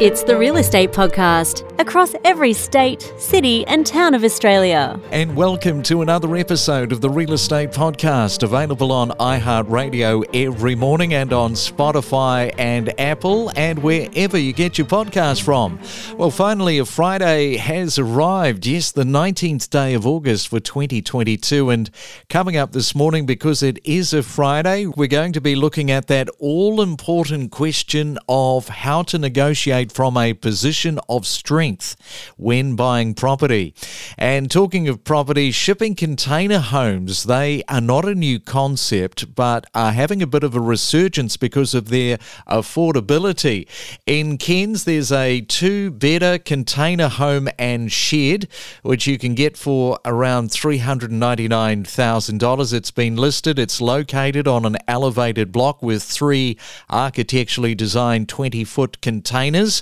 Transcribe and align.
It's 0.00 0.22
the 0.22 0.38
Real 0.38 0.58
Estate 0.58 0.92
Podcast 0.92 1.68
across 1.80 2.14
every 2.24 2.52
state, 2.52 3.02
city, 3.18 3.66
and 3.66 3.84
town 3.84 4.14
of 4.14 4.22
Australia. 4.22 5.00
And 5.10 5.34
welcome 5.34 5.82
to 5.84 6.02
another 6.02 6.36
episode 6.36 6.92
of 6.92 7.00
the 7.00 7.10
Real 7.10 7.32
Estate 7.32 7.72
Podcast, 7.72 8.44
available 8.44 8.92
on 8.92 9.10
iHeartRadio 9.10 10.24
every 10.32 10.76
morning 10.76 11.14
and 11.14 11.32
on 11.32 11.54
Spotify 11.54 12.54
and 12.58 12.92
Apple 13.00 13.50
and 13.56 13.80
wherever 13.80 14.38
you 14.38 14.52
get 14.52 14.78
your 14.78 14.86
podcast 14.86 15.42
from. 15.42 15.80
Well, 16.16 16.30
finally, 16.30 16.78
a 16.78 16.84
Friday 16.84 17.56
has 17.56 17.98
arrived. 17.98 18.66
Yes, 18.66 18.92
the 18.92 19.02
19th 19.02 19.68
day 19.68 19.94
of 19.94 20.06
August 20.06 20.46
for 20.46 20.60
2022. 20.60 21.70
And 21.70 21.90
coming 22.28 22.56
up 22.56 22.70
this 22.70 22.94
morning, 22.94 23.26
because 23.26 23.64
it 23.64 23.80
is 23.84 24.12
a 24.12 24.22
Friday, 24.22 24.86
we're 24.86 25.08
going 25.08 25.32
to 25.32 25.40
be 25.40 25.56
looking 25.56 25.90
at 25.90 26.06
that 26.06 26.28
all 26.38 26.80
important 26.80 27.50
question 27.50 28.16
of 28.28 28.68
how 28.68 29.02
to 29.02 29.18
negotiate 29.18 29.87
from 29.92 30.16
a 30.16 30.34
position 30.34 30.98
of 31.08 31.26
strength 31.26 31.96
when 32.36 32.76
buying 32.76 33.14
property. 33.14 33.74
And 34.16 34.50
talking 34.50 34.88
of 34.88 35.04
property, 35.04 35.50
shipping 35.50 35.94
container 35.94 36.60
homes, 36.60 37.24
they 37.24 37.62
are 37.68 37.80
not 37.80 38.04
a 38.04 38.14
new 38.14 38.38
concept, 38.40 39.34
but 39.34 39.66
are 39.74 39.92
having 39.92 40.22
a 40.22 40.26
bit 40.26 40.44
of 40.44 40.54
a 40.54 40.60
resurgence 40.60 41.36
because 41.36 41.74
of 41.74 41.88
their 41.88 42.18
affordability. 42.48 43.66
In 44.06 44.38
Cairns, 44.38 44.84
there's 44.84 45.12
a 45.12 45.40
two 45.42 45.90
bedder 45.90 46.38
container 46.38 47.08
home 47.08 47.48
and 47.58 47.92
shed, 47.92 48.48
which 48.82 49.06
you 49.06 49.18
can 49.18 49.34
get 49.34 49.56
for 49.56 49.98
around 50.04 50.50
$399,000. 50.50 52.72
It's 52.72 52.90
been 52.90 53.16
listed, 53.16 53.58
it's 53.58 53.80
located 53.80 54.46
on 54.46 54.64
an 54.64 54.76
elevated 54.86 55.52
block 55.52 55.82
with 55.82 56.02
three 56.02 56.58
architecturally 56.90 57.74
designed 57.74 58.28
20 58.28 58.64
foot 58.64 59.00
containers. 59.00 59.77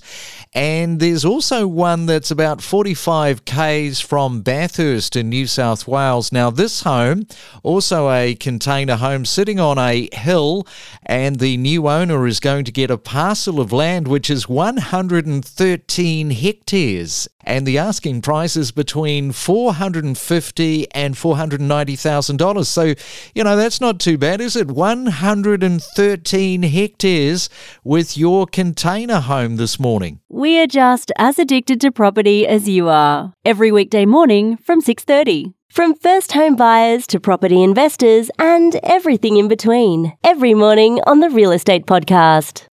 And 0.52 1.00
there's 1.00 1.24
also 1.24 1.66
one 1.66 2.06
that's 2.06 2.30
about 2.30 2.62
45 2.62 3.44
k's 3.44 4.00
from 4.00 4.40
Bathurst 4.40 5.14
in 5.14 5.28
New 5.28 5.46
South 5.46 5.86
Wales. 5.86 6.32
Now, 6.32 6.50
this 6.50 6.82
home, 6.82 7.26
also 7.62 8.10
a 8.10 8.34
container 8.34 8.96
home 8.96 9.24
sitting 9.24 9.60
on 9.60 9.78
a 9.78 10.08
hill, 10.12 10.66
and 11.06 11.38
the 11.38 11.56
new 11.56 11.88
owner 11.88 12.26
is 12.26 12.40
going 12.40 12.64
to 12.64 12.72
get 12.72 12.90
a 12.90 12.98
parcel 12.98 13.60
of 13.60 13.72
land 13.72 14.06
which 14.08 14.28
is 14.28 14.48
113 14.48 16.30
hectares 16.30 17.28
and 17.46 17.64
the 17.64 17.78
asking 17.78 18.20
price 18.20 18.56
is 18.56 18.72
between 18.72 19.30
four 19.32 19.74
hundred 19.74 20.04
and 20.04 20.18
fifty 20.18 20.90
and 20.92 21.16
four 21.16 21.36
hundred 21.36 21.60
and 21.60 21.68
ninety 21.68 21.96
thousand 21.96 22.36
dollars. 22.38 22.68
So, 22.68 22.94
you 23.34 23.44
know, 23.44 23.56
that's 23.56 23.80
not 23.80 24.00
too 24.00 24.18
bad, 24.18 24.40
is 24.40 24.56
it? 24.56 24.66
One 24.66 25.06
hundred 25.06 25.62
and 25.62 25.80
thirteen 25.80 26.64
hectares 26.64 27.48
with 27.84 28.18
your 28.18 28.46
container 28.46 29.20
home 29.20 29.56
this 29.56 29.78
morning. 29.78 30.20
We 30.28 30.58
are 30.58 30.66
just 30.66 31.12
as 31.16 31.38
addicted 31.38 31.80
to 31.82 31.92
property 31.92 32.46
as 32.46 32.68
you 32.68 32.88
are. 32.88 33.32
Every 33.44 33.70
weekday 33.70 34.04
morning 34.04 34.56
from 34.56 34.80
six 34.80 35.04
thirty. 35.04 35.55
From 35.68 35.94
first 35.94 36.32
home 36.32 36.56
buyers 36.56 37.06
to 37.08 37.20
property 37.20 37.62
investors 37.62 38.30
and 38.38 38.76
everything 38.82 39.36
in 39.36 39.46
between. 39.46 40.16
Every 40.24 40.54
morning 40.54 41.00
on 41.06 41.20
the 41.20 41.28
Real 41.28 41.52
Estate 41.52 41.86
Podcast. 41.86 42.66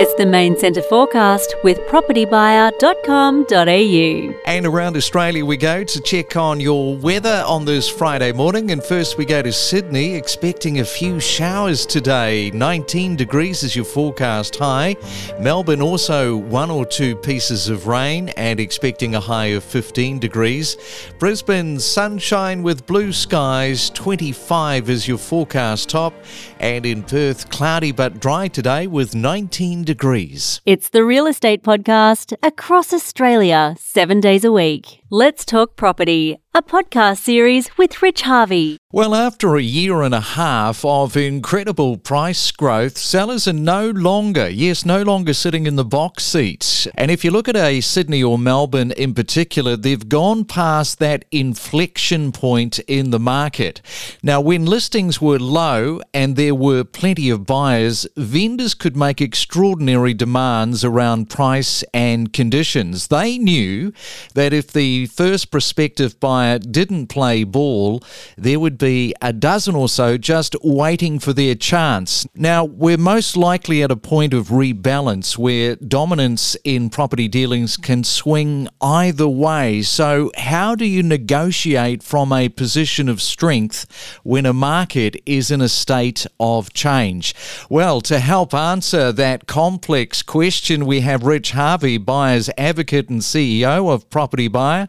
It's 0.00 0.14
the 0.14 0.26
main 0.26 0.56
centre 0.56 0.82
forecast 0.82 1.56
with 1.64 1.80
propertybuyer.com.au. 1.88 4.40
And 4.46 4.64
around 4.64 4.96
Australia 4.96 5.44
we 5.44 5.56
go 5.56 5.82
to 5.82 6.00
check 6.00 6.36
on 6.36 6.60
your 6.60 6.96
weather 6.96 7.42
on 7.44 7.64
this 7.64 7.88
Friday 7.88 8.30
morning. 8.30 8.70
And 8.70 8.80
first 8.80 9.18
we 9.18 9.24
go 9.24 9.42
to 9.42 9.52
Sydney, 9.52 10.14
expecting 10.14 10.78
a 10.78 10.84
few 10.84 11.18
showers 11.18 11.84
today. 11.84 12.52
19 12.52 13.16
degrees 13.16 13.64
is 13.64 13.74
your 13.74 13.84
forecast 13.84 14.54
high. 14.54 14.94
Melbourne 15.40 15.82
also 15.82 16.36
one 16.36 16.70
or 16.70 16.86
two 16.86 17.16
pieces 17.16 17.68
of 17.68 17.88
rain 17.88 18.28
and 18.36 18.60
expecting 18.60 19.16
a 19.16 19.20
high 19.20 19.46
of 19.46 19.64
15 19.64 20.20
degrees. 20.20 20.76
Brisbane, 21.18 21.80
sunshine 21.80 22.62
with 22.62 22.86
blue 22.86 23.12
skies, 23.12 23.90
25 23.90 24.90
is 24.90 25.08
your 25.08 25.18
forecast 25.18 25.88
top. 25.88 26.14
And 26.60 26.86
in 26.86 27.02
Perth, 27.02 27.50
cloudy 27.50 27.90
but 27.90 28.20
dry 28.20 28.46
today 28.46 28.86
with 28.86 29.16
19 29.16 29.87
degrees. 29.88 30.60
It's 30.66 30.90
the 30.90 31.02
Real 31.02 31.26
Estate 31.26 31.62
Podcast 31.62 32.34
across 32.42 32.92
Australia, 32.92 33.74
seven 33.78 34.20
days 34.20 34.44
a 34.44 34.52
week. 34.52 35.00
Let's 35.10 35.46
Talk 35.46 35.74
Property, 35.74 36.36
a 36.54 36.62
podcast 36.62 37.20
series 37.20 37.78
with 37.78 38.02
Rich 38.02 38.22
Harvey. 38.22 38.76
Well, 38.90 39.14
after 39.14 39.54
a 39.54 39.62
year 39.62 40.00
and 40.00 40.14
a 40.14 40.20
half 40.20 40.82
of 40.82 41.14
incredible 41.16 41.98
price 41.98 42.50
growth, 42.50 42.96
sellers 42.96 43.46
are 43.46 43.52
no 43.52 43.90
longer, 43.90 44.48
yes, 44.48 44.84
no 44.86 45.02
longer 45.02 45.34
sitting 45.34 45.66
in 45.66 45.76
the 45.76 45.84
box 45.84 46.24
seats. 46.24 46.86
And 46.94 47.10
if 47.10 47.22
you 47.22 47.30
look 47.30 47.48
at 47.48 47.56
a 47.56 47.82
Sydney 47.82 48.22
or 48.22 48.38
Melbourne 48.38 48.92
in 48.92 49.12
particular, 49.12 49.76
they've 49.76 50.08
gone 50.08 50.46
past 50.46 50.98
that 50.98 51.26
inflection 51.30 52.32
point 52.32 52.78
in 52.80 53.10
the 53.10 53.18
market. 53.18 53.82
Now, 54.22 54.40
when 54.40 54.64
listings 54.64 55.20
were 55.20 55.38
low 55.38 56.00
and 56.14 56.36
there 56.36 56.54
were 56.54 56.82
plenty 56.82 57.28
of 57.28 57.46
buyers, 57.46 58.06
vendors 58.16 58.72
could 58.72 58.96
make 58.96 59.20
extraordinary 59.20 60.14
demands 60.14 60.82
around 60.82 61.28
price 61.28 61.84
and 61.92 62.32
conditions. 62.32 63.08
They 63.08 63.36
knew 63.36 63.92
that 64.34 64.54
if 64.54 64.72
the 64.72 64.97
first 65.06 65.50
prospective 65.50 66.18
buyer 66.20 66.58
didn't 66.58 67.08
play 67.08 67.44
ball, 67.44 68.02
there 68.36 68.60
would 68.60 68.78
be 68.78 69.14
a 69.22 69.32
dozen 69.32 69.74
or 69.74 69.88
so 69.88 70.16
just 70.18 70.56
waiting 70.62 71.18
for 71.18 71.32
their 71.32 71.54
chance. 71.54 72.26
Now, 72.34 72.64
we're 72.64 72.96
most 72.96 73.36
likely 73.36 73.82
at 73.82 73.90
a 73.90 73.96
point 73.96 74.34
of 74.34 74.48
rebalance 74.48 75.38
where 75.38 75.76
dominance 75.76 76.56
in 76.64 76.90
property 76.90 77.28
dealings 77.28 77.76
can 77.76 78.04
swing 78.04 78.68
either 78.80 79.28
way. 79.28 79.82
So, 79.82 80.30
how 80.36 80.74
do 80.74 80.84
you 80.84 81.02
negotiate 81.02 82.02
from 82.02 82.32
a 82.32 82.48
position 82.48 83.08
of 83.08 83.22
strength 83.22 83.86
when 84.22 84.46
a 84.46 84.52
market 84.52 85.20
is 85.26 85.50
in 85.50 85.60
a 85.60 85.68
state 85.68 86.26
of 86.38 86.72
change? 86.72 87.34
Well, 87.68 88.00
to 88.02 88.18
help 88.18 88.54
answer 88.54 89.12
that 89.12 89.46
complex 89.46 90.22
question, 90.22 90.86
we 90.86 91.00
have 91.00 91.24
Rich 91.24 91.52
Harvey, 91.52 91.98
buyer's 91.98 92.50
advocate 92.56 93.08
and 93.08 93.20
CEO 93.20 93.92
of 93.92 94.08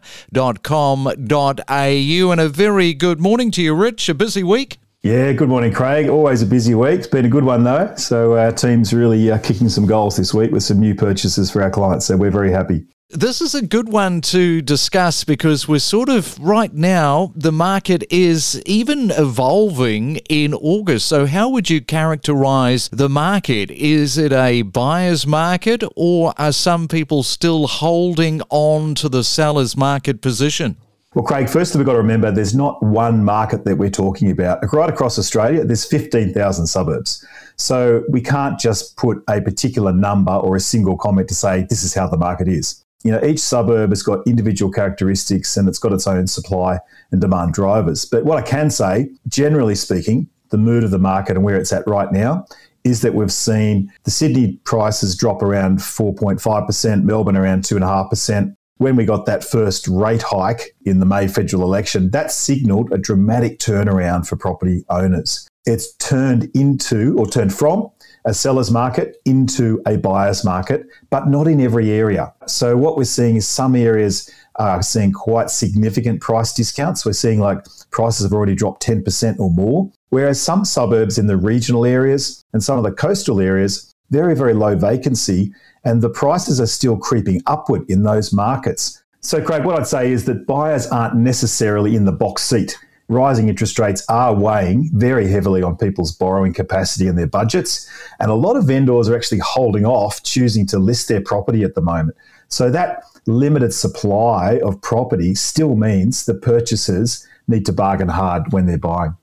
propertybuyer.com.au. 0.00 2.32
And 2.32 2.40
a 2.40 2.48
very 2.48 2.94
good 2.94 3.20
morning 3.20 3.50
to 3.52 3.62
you, 3.62 3.74
Rich. 3.74 4.08
A 4.08 4.14
busy 4.14 4.42
week? 4.42 4.78
Yeah, 5.02 5.32
good 5.32 5.48
morning, 5.48 5.72
Craig. 5.72 6.08
Always 6.08 6.42
a 6.42 6.46
busy 6.46 6.74
week. 6.74 6.98
It's 6.98 7.06
been 7.06 7.24
a 7.24 7.30
good 7.30 7.44
one, 7.44 7.64
though. 7.64 7.94
So, 7.96 8.36
our 8.36 8.52
team's 8.52 8.92
really 8.92 9.30
uh, 9.30 9.38
kicking 9.38 9.70
some 9.70 9.86
goals 9.86 10.18
this 10.18 10.34
week 10.34 10.50
with 10.50 10.62
some 10.62 10.78
new 10.78 10.94
purchases 10.94 11.50
for 11.50 11.62
our 11.62 11.70
clients. 11.70 12.04
So, 12.04 12.18
we're 12.18 12.30
very 12.30 12.52
happy. 12.52 12.84
This 13.12 13.40
is 13.40 13.56
a 13.56 13.62
good 13.66 13.88
one 13.88 14.20
to 14.20 14.62
discuss 14.62 15.24
because 15.24 15.66
we're 15.66 15.80
sort 15.80 16.08
of 16.08 16.38
right 16.38 16.72
now, 16.72 17.32
the 17.34 17.50
market 17.50 18.04
is 18.08 18.62
even 18.66 19.10
evolving 19.10 20.18
in 20.28 20.54
August. 20.54 21.06
So, 21.06 21.26
how 21.26 21.48
would 21.48 21.68
you 21.68 21.80
characterize 21.80 22.88
the 22.90 23.08
market? 23.08 23.72
Is 23.72 24.16
it 24.16 24.30
a 24.30 24.62
buyer's 24.62 25.26
market 25.26 25.82
or 25.96 26.34
are 26.38 26.52
some 26.52 26.86
people 26.86 27.24
still 27.24 27.66
holding 27.66 28.42
on 28.48 28.94
to 28.96 29.08
the 29.08 29.24
seller's 29.24 29.76
market 29.76 30.20
position? 30.20 30.76
Well, 31.12 31.24
Craig, 31.24 31.48
first 31.48 31.74
we've 31.74 31.84
got 31.84 31.94
to 31.94 31.98
remember 31.98 32.30
there's 32.30 32.54
not 32.54 32.80
one 32.80 33.24
market 33.24 33.64
that 33.64 33.74
we're 33.74 33.90
talking 33.90 34.30
about. 34.30 34.60
Right 34.72 34.88
across 34.88 35.18
Australia, 35.18 35.64
there's 35.64 35.84
15,000 35.84 36.64
suburbs. 36.68 37.26
So 37.56 38.04
we 38.08 38.20
can't 38.20 38.56
just 38.60 38.96
put 38.96 39.20
a 39.28 39.40
particular 39.40 39.92
number 39.92 40.30
or 40.30 40.54
a 40.54 40.60
single 40.60 40.96
comment 40.96 41.26
to 41.26 41.34
say 41.34 41.66
this 41.68 41.82
is 41.82 41.92
how 41.92 42.06
the 42.06 42.16
market 42.16 42.46
is. 42.46 42.84
You 43.02 43.12
know, 43.12 43.24
each 43.24 43.40
suburb 43.40 43.90
has 43.90 44.02
got 44.02 44.26
individual 44.26 44.70
characteristics 44.70 45.56
and 45.56 45.68
it's 45.68 45.78
got 45.78 45.92
its 45.92 46.06
own 46.06 46.26
supply 46.26 46.78
and 47.10 47.20
demand 47.20 47.54
drivers. 47.54 48.04
But 48.04 48.24
what 48.24 48.38
I 48.38 48.42
can 48.42 48.70
say, 48.70 49.08
generally 49.28 49.74
speaking, 49.74 50.28
the 50.50 50.58
mood 50.58 50.84
of 50.84 50.90
the 50.90 50.98
market 50.98 51.36
and 51.36 51.44
where 51.44 51.56
it's 51.56 51.72
at 51.72 51.86
right 51.86 52.12
now 52.12 52.44
is 52.84 53.02
that 53.02 53.14
we've 53.14 53.32
seen 53.32 53.92
the 54.04 54.10
Sydney 54.10 54.58
prices 54.64 55.16
drop 55.16 55.42
around 55.42 55.78
4.5%, 55.78 57.02
Melbourne 57.04 57.36
around 57.36 57.62
2.5%, 57.62 58.54
when 58.78 58.96
we 58.96 59.04
got 59.04 59.26
that 59.26 59.44
first 59.44 59.86
rate 59.88 60.22
hike 60.22 60.74
in 60.86 61.00
the 61.00 61.06
May 61.06 61.28
federal 61.28 61.62
election, 61.62 62.10
that 62.12 62.32
signaled 62.32 62.90
a 62.92 62.98
dramatic 62.98 63.58
turnaround 63.58 64.26
for 64.26 64.36
property 64.36 64.84
owners. 64.88 65.46
It's 65.66 65.94
turned 65.96 66.50
into 66.54 67.14
or 67.18 67.26
turned 67.26 67.52
from 67.52 67.90
a 68.24 68.34
seller's 68.34 68.70
market 68.70 69.16
into 69.24 69.82
a 69.86 69.96
buyer's 69.96 70.44
market, 70.44 70.86
but 71.10 71.28
not 71.28 71.46
in 71.46 71.60
every 71.60 71.90
area. 71.90 72.32
So, 72.46 72.76
what 72.76 72.96
we're 72.96 73.04
seeing 73.04 73.36
is 73.36 73.48
some 73.48 73.74
areas 73.74 74.30
are 74.56 74.82
seeing 74.82 75.12
quite 75.12 75.50
significant 75.50 76.20
price 76.20 76.52
discounts. 76.52 77.06
We're 77.06 77.12
seeing 77.12 77.40
like 77.40 77.64
prices 77.90 78.24
have 78.24 78.32
already 78.32 78.54
dropped 78.54 78.84
10% 78.84 79.38
or 79.38 79.50
more, 79.50 79.90
whereas 80.10 80.40
some 80.40 80.64
suburbs 80.64 81.18
in 81.18 81.26
the 81.26 81.36
regional 81.36 81.86
areas 81.86 82.44
and 82.52 82.62
some 82.62 82.76
of 82.76 82.84
the 82.84 82.92
coastal 82.92 83.40
areas, 83.40 83.94
very, 84.10 84.34
very 84.34 84.54
low 84.54 84.76
vacancy 84.76 85.52
and 85.84 86.02
the 86.02 86.10
prices 86.10 86.60
are 86.60 86.66
still 86.66 86.96
creeping 86.96 87.42
upward 87.46 87.88
in 87.88 88.02
those 88.02 88.32
markets. 88.32 89.02
So, 89.20 89.42
Craig, 89.42 89.64
what 89.64 89.78
I'd 89.78 89.86
say 89.86 90.12
is 90.12 90.24
that 90.26 90.46
buyers 90.46 90.86
aren't 90.86 91.16
necessarily 91.16 91.96
in 91.96 92.04
the 92.04 92.12
box 92.12 92.42
seat. 92.42 92.78
Rising 93.10 93.48
interest 93.48 93.78
rates 93.78 94.04
are 94.08 94.32
weighing 94.32 94.88
very 94.94 95.28
heavily 95.28 95.62
on 95.62 95.76
people's 95.76 96.12
borrowing 96.12 96.54
capacity 96.54 97.08
and 97.08 97.18
their 97.18 97.26
budgets. 97.26 97.90
And 98.20 98.30
a 98.30 98.34
lot 98.34 98.56
of 98.56 98.66
vendors 98.66 99.08
are 99.08 99.16
actually 99.16 99.40
holding 99.44 99.84
off 99.84 100.22
choosing 100.22 100.64
to 100.68 100.78
list 100.78 101.08
their 101.08 101.20
property 101.20 101.64
at 101.64 101.74
the 101.74 101.80
moment. 101.80 102.16
So 102.48 102.70
that 102.70 103.02
limited 103.26 103.74
supply 103.74 104.60
of 104.62 104.80
property 104.80 105.34
still 105.34 105.74
means 105.74 106.24
that 106.26 106.40
purchasers 106.40 107.26
need 107.48 107.66
to 107.66 107.72
bargain 107.72 108.08
hard 108.08 108.52
when 108.52 108.66
they're 108.66 108.78
buying. 108.78 109.16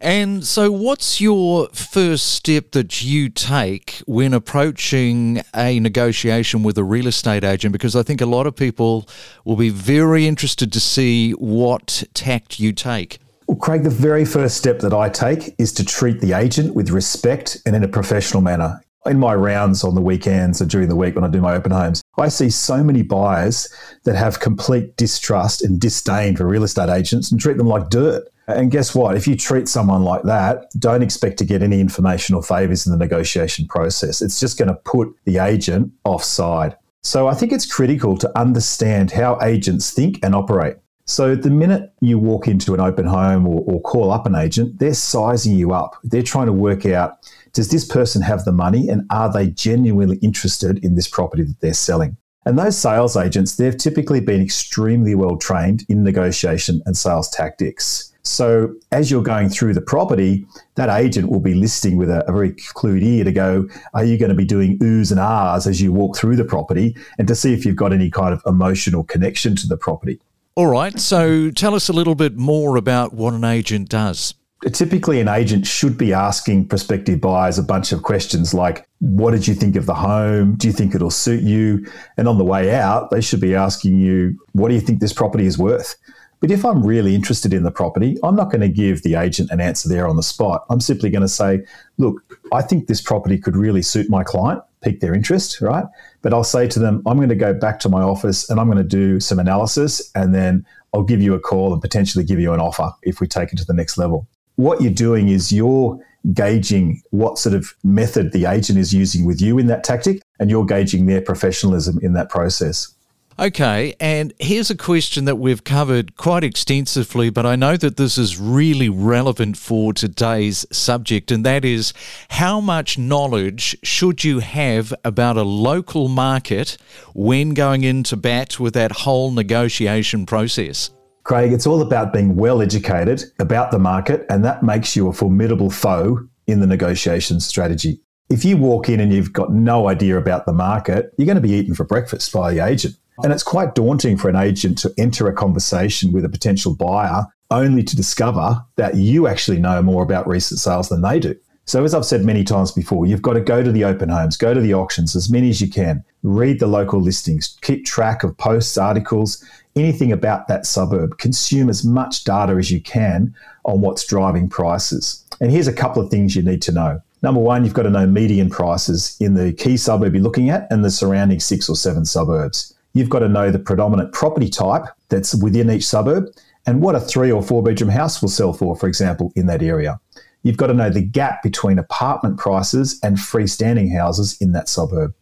And 0.00 0.44
so, 0.44 0.70
what's 0.70 1.18
your 1.20 1.68
first 1.68 2.32
step 2.32 2.72
that 2.72 3.02
you 3.02 3.30
take 3.30 4.02
when 4.06 4.34
approaching 4.34 5.42
a 5.54 5.80
negotiation 5.80 6.62
with 6.62 6.76
a 6.76 6.84
real 6.84 7.06
estate 7.06 7.42
agent? 7.42 7.72
Because 7.72 7.96
I 7.96 8.02
think 8.02 8.20
a 8.20 8.26
lot 8.26 8.46
of 8.46 8.54
people 8.54 9.08
will 9.46 9.56
be 9.56 9.70
very 9.70 10.26
interested 10.26 10.72
to 10.74 10.80
see 10.80 11.30
what 11.32 12.02
tact 12.12 12.60
you 12.60 12.72
take. 12.72 13.18
Well, 13.46 13.58
Craig, 13.58 13.82
the 13.82 13.90
very 13.90 14.24
first 14.24 14.56
step 14.56 14.80
that 14.80 14.94
I 14.94 15.10
take 15.10 15.54
is 15.58 15.72
to 15.74 15.84
treat 15.84 16.20
the 16.20 16.32
agent 16.32 16.74
with 16.74 16.90
respect 16.90 17.58
and 17.66 17.76
in 17.76 17.84
a 17.84 17.88
professional 17.88 18.42
manner. 18.42 18.80
In 19.04 19.18
my 19.18 19.34
rounds 19.34 19.84
on 19.84 19.94
the 19.94 20.00
weekends 20.00 20.62
or 20.62 20.66
during 20.66 20.88
the 20.88 20.96
week 20.96 21.14
when 21.14 21.24
I 21.24 21.28
do 21.28 21.42
my 21.42 21.54
open 21.54 21.70
homes, 21.70 22.02
I 22.16 22.28
see 22.28 22.48
so 22.48 22.82
many 22.82 23.02
buyers 23.02 23.68
that 24.04 24.16
have 24.16 24.40
complete 24.40 24.96
distrust 24.96 25.62
and 25.62 25.78
disdain 25.78 26.36
for 26.36 26.46
real 26.46 26.64
estate 26.64 26.88
agents 26.88 27.30
and 27.30 27.38
treat 27.38 27.58
them 27.58 27.66
like 27.66 27.90
dirt. 27.90 28.26
And 28.46 28.70
guess 28.70 28.94
what? 28.94 29.14
If 29.14 29.28
you 29.28 29.36
treat 29.36 29.68
someone 29.68 30.04
like 30.04 30.22
that, 30.22 30.64
don't 30.78 31.02
expect 31.02 31.36
to 31.38 31.44
get 31.44 31.62
any 31.62 31.82
information 31.82 32.34
or 32.34 32.42
favors 32.42 32.86
in 32.86 32.92
the 32.92 32.98
negotiation 32.98 33.66
process. 33.66 34.22
It's 34.22 34.40
just 34.40 34.58
going 34.58 34.68
to 34.68 34.80
put 34.86 35.14
the 35.24 35.36
agent 35.36 35.92
offside. 36.04 36.76
So 37.02 37.26
I 37.26 37.34
think 37.34 37.52
it's 37.52 37.70
critical 37.70 38.16
to 38.16 38.38
understand 38.38 39.10
how 39.10 39.38
agents 39.42 39.90
think 39.90 40.18
and 40.22 40.34
operate. 40.34 40.76
So 41.06 41.34
the 41.34 41.50
minute 41.50 41.92
you 42.00 42.18
walk 42.18 42.48
into 42.48 42.72
an 42.72 42.80
open 42.80 43.04
home 43.04 43.46
or, 43.46 43.62
or, 43.66 43.80
call 43.82 44.10
up 44.10 44.24
an 44.24 44.34
agent, 44.34 44.78
they're 44.78 44.94
sizing 44.94 45.54
you 45.54 45.72
up. 45.72 45.96
They're 46.02 46.22
trying 46.22 46.46
to 46.46 46.52
work 46.52 46.86
out 46.86 47.18
does 47.54 47.68
this 47.68 47.86
person 47.86 48.20
have 48.20 48.44
the 48.44 48.52
money 48.52 48.88
and 48.88 49.06
are 49.10 49.32
they 49.32 49.46
genuinely 49.46 50.16
interested 50.16 50.84
in 50.84 50.96
this 50.96 51.06
property 51.06 51.44
that 51.44 51.60
they're 51.60 51.72
selling? 51.72 52.16
And 52.46 52.58
those 52.58 52.76
sales 52.76 53.16
agents, 53.16 53.56
they've 53.56 53.76
typically 53.76 54.20
been 54.20 54.42
extremely 54.42 55.14
well 55.14 55.36
trained 55.36 55.84
in 55.88 56.02
negotiation 56.02 56.82
and 56.84 56.96
sales 56.96 57.30
tactics. 57.30 58.12
So 58.22 58.74
as 58.90 59.10
you're 59.10 59.22
going 59.22 59.50
through 59.50 59.74
the 59.74 59.82
property, 59.82 60.46
that 60.74 60.88
agent 60.88 61.30
will 61.30 61.40
be 61.40 61.54
listening 61.54 61.96
with 61.96 62.10
a, 62.10 62.28
a, 62.28 62.32
very 62.32 62.52
clued 62.52 63.02
ear 63.02 63.22
to 63.22 63.32
go, 63.32 63.68
are 63.92 64.04
you 64.04 64.18
going 64.18 64.30
to 64.30 64.34
be 64.34 64.46
doing 64.46 64.78
oohs 64.78 65.10
and 65.10 65.20
ahs 65.20 65.66
as 65.66 65.80
you 65.80 65.92
walk 65.92 66.16
through 66.16 66.36
the 66.36 66.44
property 66.44 66.96
and 67.18 67.28
to 67.28 67.34
see 67.34 67.52
if 67.52 67.64
you've 67.64 67.76
got 67.76 67.92
any 67.92 68.10
kind 68.10 68.32
of 68.32 68.42
emotional 68.46 69.04
connection 69.04 69.54
to 69.56 69.66
the 69.66 69.76
property. 69.76 70.20
All 70.56 70.68
right. 70.68 70.98
So 71.00 71.50
tell 71.50 71.74
us 71.74 71.88
a 71.88 71.92
little 71.92 72.14
bit 72.14 72.36
more 72.36 72.76
about 72.76 73.12
what 73.12 73.34
an 73.34 73.44
agent 73.44 73.88
does. 73.88 74.34
Typically, 74.72 75.20
an 75.20 75.28
agent 75.28 75.66
should 75.66 75.98
be 75.98 76.14
asking 76.14 76.68
prospective 76.68 77.20
buyers 77.20 77.58
a 77.58 77.62
bunch 77.62 77.92
of 77.92 78.02
questions 78.02 78.54
like, 78.54 78.88
What 79.00 79.32
did 79.32 79.46
you 79.46 79.54
think 79.54 79.76
of 79.76 79.86
the 79.86 79.94
home? 79.94 80.54
Do 80.54 80.68
you 80.68 80.72
think 80.72 80.94
it'll 80.94 81.10
suit 81.10 81.42
you? 81.42 81.84
And 82.16 82.28
on 82.28 82.38
the 82.38 82.44
way 82.44 82.72
out, 82.72 83.10
they 83.10 83.20
should 83.20 83.40
be 83.40 83.54
asking 83.54 83.98
you, 83.98 84.38
What 84.52 84.68
do 84.68 84.74
you 84.74 84.80
think 84.80 85.00
this 85.00 85.12
property 85.12 85.44
is 85.44 85.58
worth? 85.58 85.96
But 86.40 86.50
if 86.50 86.64
I'm 86.64 86.86
really 86.86 87.14
interested 87.14 87.52
in 87.52 87.62
the 87.62 87.70
property, 87.70 88.16
I'm 88.22 88.36
not 88.36 88.50
going 88.50 88.60
to 88.60 88.68
give 88.68 89.02
the 89.02 89.16
agent 89.16 89.50
an 89.50 89.60
answer 89.60 89.88
there 89.88 90.06
on 90.06 90.16
the 90.16 90.22
spot. 90.22 90.66
I'm 90.70 90.80
simply 90.80 91.08
going 91.08 91.22
to 91.22 91.28
say, 91.28 91.60
look, 91.96 92.22
I 92.52 92.60
think 92.60 92.86
this 92.86 93.00
property 93.00 93.38
could 93.38 93.56
really 93.56 93.80
suit 93.80 94.10
my 94.10 94.22
client, 94.24 94.62
pique 94.84 95.00
their 95.00 95.14
interest, 95.14 95.60
right? 95.60 95.84
But 96.22 96.34
I'll 96.34 96.44
say 96.44 96.68
to 96.68 96.78
them, 96.78 97.02
I'm 97.06 97.16
going 97.16 97.28
to 97.28 97.34
go 97.34 97.54
back 97.54 97.80
to 97.80 97.88
my 97.88 98.02
office 98.02 98.48
and 98.50 98.60
I'm 98.60 98.66
going 98.66 98.78
to 98.78 98.84
do 98.84 99.18
some 99.18 99.38
analysis 99.38 100.10
and 100.14 100.34
then 100.34 100.64
I'll 100.92 101.02
give 101.02 101.22
you 101.22 101.34
a 101.34 101.40
call 101.40 101.72
and 101.72 101.82
potentially 101.82 102.24
give 102.24 102.38
you 102.38 102.52
an 102.52 102.60
offer 102.60 102.92
if 103.02 103.20
we 103.20 103.26
take 103.26 103.52
it 103.52 103.56
to 103.56 103.64
the 103.64 103.74
next 103.74 103.98
level. 103.98 104.28
What 104.56 104.80
you're 104.80 104.92
doing 104.92 105.28
is 105.28 105.50
you're 105.50 105.98
gauging 106.32 107.02
what 107.10 107.38
sort 107.38 107.54
of 107.54 107.74
method 107.82 108.32
the 108.32 108.46
agent 108.46 108.78
is 108.78 108.94
using 108.94 109.24
with 109.26 109.40
you 109.40 109.58
in 109.58 109.66
that 109.66 109.84
tactic 109.84 110.22
and 110.38 110.48
you're 110.48 110.64
gauging 110.64 111.06
their 111.06 111.20
professionalism 111.20 111.98
in 112.02 112.12
that 112.14 112.30
process. 112.30 112.94
Okay, 113.36 113.96
and 113.98 114.32
here's 114.38 114.70
a 114.70 114.76
question 114.76 115.24
that 115.24 115.36
we've 115.36 115.64
covered 115.64 116.16
quite 116.16 116.44
extensively, 116.44 117.30
but 117.30 117.44
I 117.44 117.56
know 117.56 117.76
that 117.76 117.96
this 117.96 118.16
is 118.16 118.38
really 118.38 118.88
relevant 118.88 119.56
for 119.56 119.92
today's 119.92 120.64
subject, 120.70 121.32
and 121.32 121.44
that 121.44 121.64
is 121.64 121.92
how 122.28 122.60
much 122.60 122.96
knowledge 122.96 123.76
should 123.82 124.22
you 124.22 124.38
have 124.38 124.94
about 125.04 125.36
a 125.36 125.42
local 125.42 126.06
market 126.06 126.76
when 127.12 127.54
going 127.54 127.82
into 127.82 128.16
bat 128.16 128.60
with 128.60 128.74
that 128.74 128.92
whole 128.92 129.32
negotiation 129.32 130.26
process? 130.26 130.90
Craig, 131.24 131.52
it's 131.52 131.66
all 131.66 131.82
about 131.82 132.12
being 132.12 132.36
well 132.36 132.62
educated 132.62 133.24
about 133.40 133.72
the 133.72 133.80
market, 133.80 134.24
and 134.30 134.44
that 134.44 134.62
makes 134.62 134.94
you 134.94 135.08
a 135.08 135.12
formidable 135.12 135.70
foe 135.70 136.20
in 136.46 136.60
the 136.60 136.68
negotiation 136.68 137.40
strategy. 137.40 138.00
If 138.30 138.44
you 138.44 138.56
walk 138.56 138.88
in 138.88 139.00
and 139.00 139.12
you've 139.12 139.32
got 139.32 139.52
no 139.52 139.88
idea 139.88 140.18
about 140.18 140.46
the 140.46 140.52
market, 140.52 141.12
you're 141.18 141.26
going 141.26 141.34
to 141.34 141.42
be 141.42 141.52
eaten 141.52 141.74
for 141.74 141.84
breakfast 141.84 142.32
by 142.32 142.54
the 142.54 142.64
agent. 142.64 142.94
And 143.22 143.32
it's 143.32 143.42
quite 143.42 143.74
daunting 143.74 144.16
for 144.16 144.28
an 144.28 144.36
agent 144.36 144.78
to 144.78 144.92
enter 144.98 145.28
a 145.28 145.32
conversation 145.32 146.12
with 146.12 146.24
a 146.24 146.28
potential 146.28 146.74
buyer 146.74 147.26
only 147.50 147.82
to 147.84 147.96
discover 147.96 148.64
that 148.76 148.96
you 148.96 149.28
actually 149.28 149.58
know 149.58 149.82
more 149.82 150.02
about 150.02 150.26
recent 150.26 150.58
sales 150.58 150.88
than 150.88 151.02
they 151.02 151.20
do. 151.20 151.36
So, 151.66 151.82
as 151.82 151.94
I've 151.94 152.04
said 152.04 152.24
many 152.24 152.44
times 152.44 152.72
before, 152.72 153.06
you've 153.06 153.22
got 153.22 153.34
to 153.34 153.40
go 153.40 153.62
to 153.62 153.72
the 153.72 153.84
open 153.84 154.10
homes, 154.10 154.36
go 154.36 154.52
to 154.52 154.60
the 154.60 154.74
auctions, 154.74 155.16
as 155.16 155.30
many 155.30 155.48
as 155.48 155.62
you 155.62 155.70
can, 155.70 156.04
read 156.22 156.60
the 156.60 156.66
local 156.66 157.00
listings, 157.00 157.56
keep 157.62 157.86
track 157.86 158.22
of 158.22 158.36
posts, 158.36 158.76
articles, 158.76 159.42
anything 159.74 160.12
about 160.12 160.46
that 160.48 160.66
suburb, 160.66 161.16
consume 161.16 161.70
as 161.70 161.82
much 161.82 162.24
data 162.24 162.52
as 162.54 162.70
you 162.70 162.82
can 162.82 163.34
on 163.64 163.80
what's 163.80 164.06
driving 164.06 164.46
prices. 164.46 165.24
And 165.40 165.50
here's 165.50 165.68
a 165.68 165.72
couple 165.72 166.02
of 166.02 166.10
things 166.10 166.36
you 166.36 166.42
need 166.42 166.60
to 166.62 166.72
know. 166.72 167.00
Number 167.22 167.40
one, 167.40 167.64
you've 167.64 167.72
got 167.72 167.84
to 167.84 167.90
know 167.90 168.06
median 168.06 168.50
prices 168.50 169.16
in 169.18 169.32
the 169.32 169.54
key 169.54 169.78
suburb 169.78 170.12
you're 170.12 170.22
looking 170.22 170.50
at 170.50 170.66
and 170.70 170.84
the 170.84 170.90
surrounding 170.90 171.40
six 171.40 171.70
or 171.70 171.76
seven 171.76 172.04
suburbs 172.04 172.73
you've 172.94 173.10
got 173.10 173.18
to 173.20 173.28
know 173.28 173.50
the 173.50 173.58
predominant 173.58 174.12
property 174.12 174.48
type 174.48 174.84
that's 175.08 175.34
within 175.34 175.70
each 175.70 175.86
suburb 175.86 176.26
and 176.66 176.80
what 176.80 176.94
a 176.94 177.00
three 177.00 177.30
or 177.30 177.42
four 177.42 177.62
bedroom 177.62 177.90
house 177.90 178.22
will 178.22 178.28
sell 178.28 178.52
for, 178.52 178.74
for 178.74 178.88
example, 178.88 179.32
in 179.36 179.46
that 179.46 179.62
area. 179.62 180.00
You've 180.42 180.56
got 180.56 180.68
to 180.68 180.74
know 180.74 180.90
the 180.90 181.02
gap 181.02 181.42
between 181.42 181.78
apartment 181.78 182.38
prices 182.38 182.98
and 183.02 183.16
freestanding 183.16 183.94
houses 183.94 184.36
in 184.40 184.52
that 184.52 184.68
suburb. 184.68 185.14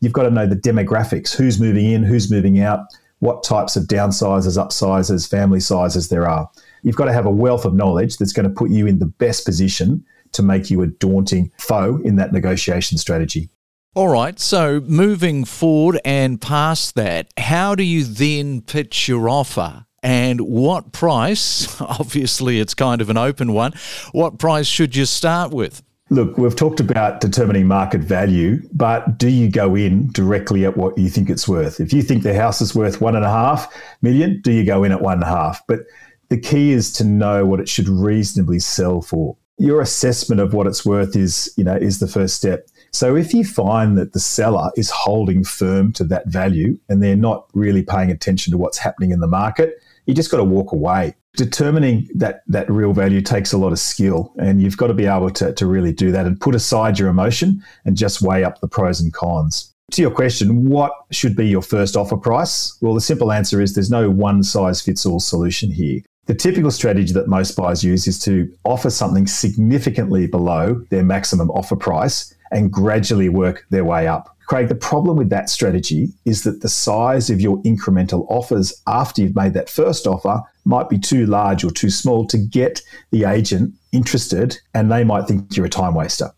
You've 0.00 0.12
got 0.12 0.24
to 0.24 0.30
know 0.30 0.46
the 0.46 0.56
demographics 0.56 1.34
who's 1.34 1.58
moving 1.58 1.90
in, 1.90 2.02
who's 2.02 2.30
moving 2.30 2.60
out, 2.60 2.80
what 3.20 3.42
types 3.42 3.76
of 3.76 3.84
downsizes, 3.84 4.62
upsizes, 4.62 5.28
family 5.28 5.60
sizes 5.60 6.08
there 6.08 6.28
are. 6.28 6.50
You've 6.82 6.96
got 6.96 7.06
to 7.06 7.12
have 7.12 7.26
a 7.26 7.30
wealth 7.30 7.64
of 7.64 7.74
knowledge 7.74 8.18
that's 8.18 8.32
going 8.32 8.48
to 8.48 8.54
put 8.54 8.70
you 8.70 8.86
in 8.86 8.98
the 8.98 9.06
best 9.06 9.46
position 9.46 10.04
to 10.32 10.42
make 10.42 10.70
you 10.70 10.82
a 10.82 10.86
daunting 10.86 11.50
foe 11.58 11.98
in 12.04 12.16
that 12.16 12.32
negotiation 12.32 12.98
strategy. 12.98 13.48
All 13.96 14.08
right, 14.08 14.38
so 14.38 14.80
moving 14.80 15.46
forward 15.46 15.98
and 16.04 16.38
past 16.38 16.96
that, 16.96 17.32
how 17.38 17.74
do 17.74 17.82
you 17.82 18.04
then 18.04 18.60
pitch 18.60 19.08
your 19.08 19.26
offer? 19.30 19.86
And 20.02 20.42
what 20.42 20.92
price, 20.92 21.80
obviously 21.80 22.60
it's 22.60 22.74
kind 22.74 23.00
of 23.00 23.08
an 23.08 23.16
open 23.16 23.54
one, 23.54 23.72
what 24.12 24.38
price 24.38 24.66
should 24.66 24.94
you 24.96 25.06
start 25.06 25.50
with? 25.50 25.82
Look, 26.10 26.36
we've 26.36 26.54
talked 26.54 26.78
about 26.78 27.22
determining 27.22 27.68
market 27.68 28.02
value, 28.02 28.60
but 28.74 29.16
do 29.16 29.30
you 29.30 29.50
go 29.50 29.74
in 29.74 30.12
directly 30.12 30.66
at 30.66 30.76
what 30.76 30.98
you 30.98 31.08
think 31.08 31.30
it's 31.30 31.48
worth? 31.48 31.80
If 31.80 31.94
you 31.94 32.02
think 32.02 32.22
the 32.22 32.34
house 32.34 32.60
is 32.60 32.74
worth 32.74 33.00
one 33.00 33.16
and 33.16 33.24
a 33.24 33.30
half 33.30 33.74
million, 34.02 34.42
do 34.42 34.52
you 34.52 34.66
go 34.66 34.84
in 34.84 34.92
at 34.92 35.00
one 35.00 35.14
and 35.14 35.22
a 35.22 35.26
half? 35.26 35.66
But 35.66 35.80
the 36.28 36.38
key 36.38 36.72
is 36.72 36.92
to 36.92 37.04
know 37.04 37.46
what 37.46 37.60
it 37.60 37.68
should 37.70 37.88
reasonably 37.88 38.58
sell 38.58 39.00
for. 39.00 39.38
Your 39.56 39.80
assessment 39.80 40.42
of 40.42 40.52
what 40.52 40.66
it's 40.66 40.84
worth 40.84 41.16
is, 41.16 41.50
you 41.56 41.64
know, 41.64 41.76
is 41.76 41.98
the 41.98 42.06
first 42.06 42.36
step. 42.36 42.68
So 42.96 43.14
if 43.14 43.34
you 43.34 43.44
find 43.44 43.98
that 43.98 44.14
the 44.14 44.20
seller 44.20 44.70
is 44.74 44.88
holding 44.88 45.44
firm 45.44 45.92
to 45.92 46.04
that 46.04 46.28
value 46.28 46.78
and 46.88 47.02
they're 47.02 47.14
not 47.14 47.46
really 47.52 47.82
paying 47.82 48.10
attention 48.10 48.52
to 48.52 48.56
what's 48.56 48.78
happening 48.78 49.10
in 49.10 49.20
the 49.20 49.26
market, 49.26 49.82
you 50.06 50.14
just 50.14 50.30
got 50.30 50.38
to 50.38 50.44
walk 50.44 50.72
away. 50.72 51.14
Determining 51.34 52.08
that 52.14 52.40
that 52.46 52.70
real 52.70 52.94
value 52.94 53.20
takes 53.20 53.52
a 53.52 53.58
lot 53.58 53.70
of 53.70 53.78
skill, 53.78 54.32
and 54.38 54.62
you've 54.62 54.78
got 54.78 54.86
to 54.86 54.94
be 54.94 55.04
able 55.04 55.28
to, 55.28 55.52
to 55.52 55.66
really 55.66 55.92
do 55.92 56.10
that 56.10 56.24
and 56.24 56.40
put 56.40 56.54
aside 56.54 56.98
your 56.98 57.10
emotion 57.10 57.62
and 57.84 57.98
just 57.98 58.22
weigh 58.22 58.44
up 58.44 58.62
the 58.62 58.66
pros 58.66 58.98
and 58.98 59.12
cons. 59.12 59.74
To 59.90 60.00
your 60.00 60.10
question, 60.10 60.66
what 60.66 60.92
should 61.10 61.36
be 61.36 61.46
your 61.46 61.60
first 61.60 61.98
offer 61.98 62.16
price? 62.16 62.78
Well, 62.80 62.94
the 62.94 63.02
simple 63.02 63.30
answer 63.30 63.60
is 63.60 63.74
there's 63.74 63.90
no 63.90 64.08
one 64.08 64.42
size 64.42 64.80
fits 64.80 65.04
all 65.04 65.20
solution 65.20 65.70
here. 65.70 66.00
The 66.24 66.34
typical 66.34 66.70
strategy 66.70 67.12
that 67.12 67.28
most 67.28 67.56
buyers 67.56 67.84
use 67.84 68.08
is 68.08 68.18
to 68.20 68.50
offer 68.64 68.88
something 68.88 69.26
significantly 69.26 70.26
below 70.26 70.82
their 70.88 71.04
maximum 71.04 71.50
offer 71.50 71.76
price 71.76 72.32
and 72.50 72.72
gradually 72.72 73.28
work 73.28 73.66
their 73.70 73.84
way 73.84 74.06
up. 74.06 74.36
Craig, 74.46 74.68
the 74.68 74.76
problem 74.76 75.16
with 75.16 75.28
that 75.30 75.50
strategy 75.50 76.08
is 76.24 76.44
that 76.44 76.60
the 76.60 76.68
size 76.68 77.30
of 77.30 77.40
your 77.40 77.60
incremental 77.62 78.26
offers 78.30 78.80
after 78.86 79.20
you've 79.20 79.34
made 79.34 79.54
that 79.54 79.68
first 79.68 80.06
offer 80.06 80.40
might 80.64 80.88
be 80.88 80.98
too 80.98 81.26
large 81.26 81.64
or 81.64 81.70
too 81.70 81.90
small 81.90 82.26
to 82.28 82.38
get 82.38 82.80
the 83.10 83.24
agent 83.24 83.74
interested, 83.90 84.56
and 84.72 84.90
they 84.90 85.02
might 85.02 85.26
think 85.26 85.56
you're 85.56 85.66
a 85.66 85.70
time 85.70 85.94
waster. 85.94 86.30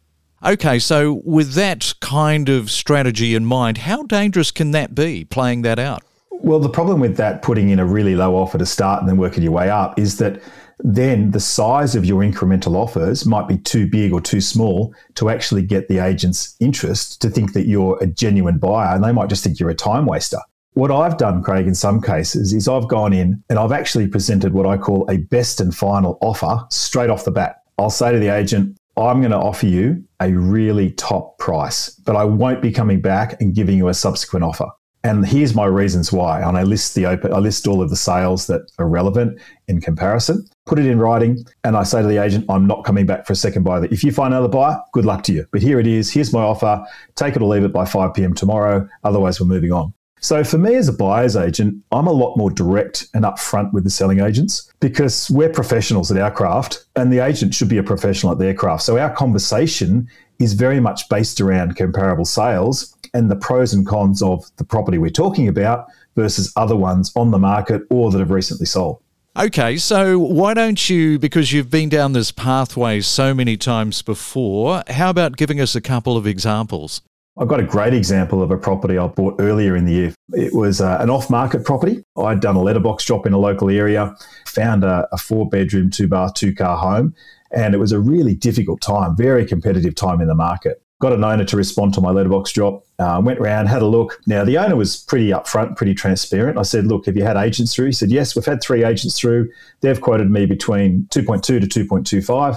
Okay, 0.45 0.79
so 0.79 1.21
with 1.25 1.53
that 1.55 1.93
kind 2.00 2.49
of 2.49 2.71
strategy 2.71 3.35
in 3.35 3.45
mind, 3.45 3.79
how 3.79 4.05
dangerous 4.05 4.50
can 4.50 4.71
that 4.71 4.95
be, 4.95 5.25
playing 5.25 5.62
that 5.62 5.79
out? 5.79 6.03
Well, 6.31 6.61
the 6.61 6.69
problem 6.69 7.00
with 7.00 7.17
that, 7.17 7.43
putting 7.43 7.71
in 7.71 7.81
a 7.81 7.85
really 7.85 8.15
low 8.15 8.37
offer 8.37 8.57
to 8.59 8.67
start 8.67 9.00
and 9.00 9.09
then 9.09 9.17
working 9.17 9.43
your 9.43 9.53
way 9.53 9.69
up, 9.69 9.99
is 9.99 10.19
that 10.19 10.41
then 10.80 11.32
the 11.32 11.40
size 11.40 11.94
of 11.94 12.04
your 12.04 12.23
incremental 12.23 12.75
offers 12.76 13.26
might 13.26 13.49
be 13.49 13.58
too 13.58 13.88
big 13.88 14.12
or 14.12 14.20
too 14.20 14.40
small 14.40 14.94
to 15.14 15.28
actually 15.28 15.62
get 15.62 15.88
the 15.88 15.99
agent's 15.99 16.54
interest 16.61 17.20
to 17.23 17.30
think 17.30 17.52
that 17.52 17.66
you're 17.66 17.99
a 18.00 18.06
genuine 18.06 18.58
buyer 18.58 18.94
and 18.94 19.02
they 19.02 19.12
might 19.12 19.28
just 19.28 19.42
think 19.42 19.58
you're 19.58 19.70
a 19.70 19.75
time 19.75 20.06
waster. 20.06 20.38
What 20.75 20.92
I've 20.92 21.16
done, 21.16 21.42
Craig, 21.42 21.66
in 21.66 21.75
some 21.75 22.00
cases 22.00 22.52
is 22.52 22.68
I've 22.68 22.87
gone 22.87 23.12
in 23.12 23.42
and 23.50 23.58
I've 23.58 23.73
actually 23.73 24.06
presented 24.06 24.52
what 24.52 24.66
I 24.66 24.76
call 24.76 25.11
a 25.11 25.16
best 25.16 25.61
and 25.61 25.75
final 25.75 26.18
offer 26.20 26.64
straight 26.70 27.11
off 27.11 27.25
the 27.25 27.32
bat. 27.32 27.62
I'll 27.78 27.90
say 27.90 28.12
to 28.12 28.18
the 28.18 28.32
agent, 28.32 28.78
I'm 28.97 29.20
going 29.20 29.32
to 29.32 29.38
offer 29.38 29.66
you 29.66 30.04
a 30.20 30.32
really 30.32 30.90
top 30.92 31.38
price, 31.38 31.90
but 31.90 32.16
I 32.16 32.25
won't 32.25 32.62
be 32.62 32.73
coming 32.73 33.00
back 33.00 33.40
and 33.40 33.54
giving 33.54 33.76
you 33.76 33.88
a 33.88 33.94
subsequent 33.94 34.44
offer. 34.44 34.68
And 35.05 35.26
here's 35.26 35.55
my 35.55 35.67
reasons 35.67 36.12
why. 36.12 36.43
And 36.43 36.59
I 36.59 36.64
list 36.64 36.95
the 36.95 37.07
open, 37.07 37.33
I 37.33 37.38
list 37.38 37.67
all 37.67 37.81
of 37.81 37.90
the 37.90 37.97
sales 37.97 38.47
that 38.49 38.62
are 38.78 38.88
relevant 38.88 39.40
in 39.69 39.81
comparison, 39.81 40.45
put 40.67 40.78
it 40.78 40.87
in 40.87 40.99
writing, 40.99 41.45
and 41.64 41.76
I 41.76 41.85
say 41.85 42.02
to 42.02 42.09
the 42.09 42.23
agent, 42.23 42.47
I'm 42.49 42.67
not 42.67 42.85
coming 42.85 43.07
back 43.07 43.26
for 43.26 43.33
a 43.33 43.37
second 43.37 43.62
buyer. 43.62 43.85
If 43.87 44.02
you 44.02 44.12
find 44.12 44.35
another 44.35 44.49
buyer, 44.49 44.81
good 44.93 45.05
luck 45.05 45.23
to 45.25 45.33
you. 45.33 45.47
But 45.52 45.62
here 45.62 45.78
it 45.78 45.87
is. 45.87 46.11
Here's 46.11 46.33
my 46.33 46.43
offer. 46.43 46.85
Take 47.14 47.37
it 47.37 47.43
or 47.43 47.49
leave 47.49 47.64
it 47.64 47.73
by 47.73 47.85
5 47.85 48.12
p.m. 48.14 48.35
tomorrow. 48.35 48.88
Otherwise, 49.05 49.40
we're 49.40 49.47
moving 49.47 49.73
on. 49.73 49.93
So 50.21 50.43
for 50.43 50.59
me 50.59 50.75
as 50.75 50.88
a 50.88 50.93
buyer's 50.93 51.37
agent, 51.37 51.83
I'm 51.93 52.07
a 52.07 52.12
lot 52.12 52.37
more 52.37 52.50
direct 52.50 53.07
and 53.14 53.25
upfront 53.25 53.73
with 53.73 53.85
the 53.85 53.90
selling 53.90 54.21
agents 54.21 54.73
because 54.81 55.31
we're 55.31 55.49
professionals 55.49 56.11
at 56.11 56.19
our 56.19 56.31
craft 56.31 56.87
and 56.97 57.12
the 57.12 57.21
agent 57.21 57.55
should 57.55 57.69
be 57.69 57.78
a 57.78 57.85
professional 57.85 58.33
at 58.33 58.38
their 58.38 58.55
craft. 58.55 58.83
So 58.83 58.99
our 58.99 59.14
conversation 59.14 60.09
is 60.40 60.55
very 60.55 60.81
much 60.81 61.09
based 61.09 61.40
around 61.40 61.76
comparable 61.76 62.25
sales 62.25 62.97
and 63.15 63.31
the 63.31 63.37
pros 63.37 63.73
and 63.73 63.87
cons 63.87 64.23
of 64.23 64.45
the 64.57 64.65
property 64.65 64.99
we're 64.99 65.11
talking 65.11 65.49
about 65.49 65.87
versus 66.17 66.53
other 66.57 66.77
ones 66.77 67.12
on 67.17 67.31
the 67.31 67.38
market 67.38 67.83
or 67.91 68.11
that 68.11 68.19
have 68.19 68.31
recently 68.31 68.67
sold. 68.67 69.00
Okay, 69.37 69.77
so 69.77 70.19
why 70.19 70.53
don't 70.53 70.91
you, 70.91 71.19
because 71.19 71.53
you've 71.53 71.71
been 71.71 71.88
down 71.88 72.12
this 72.12 72.33
pathway 72.33 73.00
so 73.00 73.33
many 73.33 73.57
times 73.57 74.03
before, 74.03 74.83
how 74.88 75.11
about 75.11 75.37
giving 75.37 75.61
us 75.61 75.77
a 75.77 75.81
couple 75.81 76.17
of 76.17 76.27
examples? 76.27 77.03
I've 77.38 77.47
got 77.47 77.61
a 77.61 77.65
great 77.65 77.95
example 77.95 78.43
of 78.43 78.50
a 78.50 78.59
property 78.59 78.99
I 78.99 79.07
bought 79.07 79.37
earlier 79.38 79.77
in 79.77 79.85
the 79.85 79.93
year. 79.93 80.15
It 80.33 80.53
was 80.53 80.81
uh, 80.81 80.99
an 81.00 81.09
off 81.09 81.31
market 81.31 81.65
property. 81.65 82.03
I'd 82.17 82.41
done 82.41 82.57
a 82.57 82.61
letterbox 82.61 83.05
drop 83.05 83.27
in 83.27 83.33
a 83.33 83.38
local 83.38 83.71
area, 83.71 84.17
found 84.45 84.83
a, 84.83 85.07
a 85.12 85.19
four 85.19 85.49
bedroom, 85.49 85.88
two 85.88 86.09
bath, 86.09 86.35
two 86.35 86.53
car 86.53 86.77
home, 86.77 87.15
and 87.53 87.75
it 87.75 87.79
was 87.79 87.93
a 87.93 88.00
really 88.00 88.35
difficult 88.35 88.81
time, 88.81 89.17
very 89.17 89.47
competitive 89.47 89.95
time 89.95 90.21
in 90.21 90.27
the 90.27 90.35
market. 90.35 90.83
Got 91.00 91.12
an 91.12 91.23
owner 91.23 91.45
to 91.45 91.57
respond 91.57 91.95
to 91.95 92.00
my 92.00 92.11
letterbox 92.11 92.52
drop. 92.52 92.85
Uh, 92.99 93.21
went 93.25 93.38
around, 93.38 93.67
had 93.67 93.83
a 93.83 93.87
look. 93.87 94.21
Now, 94.26 94.45
the 94.45 94.59
owner 94.59 94.75
was 94.75 94.97
pretty 94.97 95.31
upfront, 95.31 95.76
pretty 95.76 95.95
transparent. 95.95 96.59
I 96.59 96.62
said, 96.62 96.87
Look, 96.87 97.07
have 97.07 97.17
you 97.17 97.23
had 97.23 97.37
agents 97.37 97.75
through? 97.75 97.87
He 97.87 97.93
said, 97.93 98.11
Yes, 98.11 98.35
we've 98.35 98.45
had 98.45 98.61
three 98.61 98.85
agents 98.85 99.19
through. 99.19 99.49
They've 99.81 100.00
quoted 100.00 100.31
me 100.31 100.47
between 100.47 101.07
2.2 101.11 101.43
to 101.43 101.61
2.25. 101.61 102.57